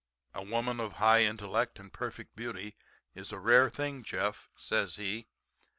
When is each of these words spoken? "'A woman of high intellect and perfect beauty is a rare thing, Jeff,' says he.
"'A 0.33 0.41
woman 0.41 0.79
of 0.79 0.93
high 0.93 1.19
intellect 1.21 1.77
and 1.77 1.93
perfect 1.93 2.35
beauty 2.35 2.75
is 3.13 3.31
a 3.31 3.37
rare 3.37 3.69
thing, 3.69 4.01
Jeff,' 4.03 4.49
says 4.55 4.95
he. 4.95 5.27